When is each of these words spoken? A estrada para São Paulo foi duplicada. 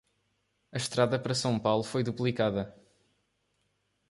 A 0.71 0.77
estrada 0.77 1.19
para 1.19 1.35
São 1.35 1.59
Paulo 1.61 1.83
foi 1.83 2.01
duplicada. 2.03 2.75